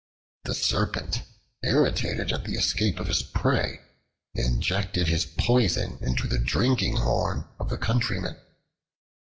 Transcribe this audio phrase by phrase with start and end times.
[0.45, 1.21] The Serpent,
[1.61, 3.81] irritated at the escape of his prey,
[4.33, 8.37] injected his poison into the drinking horn of the countryman.